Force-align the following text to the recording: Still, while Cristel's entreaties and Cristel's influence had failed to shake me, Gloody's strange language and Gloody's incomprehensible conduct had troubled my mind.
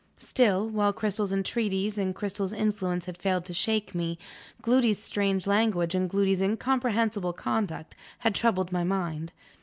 Still, 0.17 0.67
while 0.67 0.93
Cristel's 0.93 1.31
entreaties 1.31 1.95
and 1.95 2.15
Cristel's 2.15 2.53
influence 2.53 3.05
had 3.05 3.19
failed 3.19 3.45
to 3.45 3.53
shake 3.53 3.93
me, 3.93 4.17
Gloody's 4.63 4.97
strange 4.97 5.45
language 5.45 5.93
and 5.93 6.09
Gloody's 6.09 6.41
incomprehensible 6.41 7.33
conduct 7.33 7.95
had 8.17 8.33
troubled 8.33 8.71
my 8.71 8.83
mind. 8.83 9.31